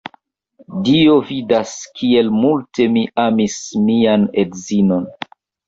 [0.87, 5.11] Dio vidas, kiel multe mi amis mian edzinon!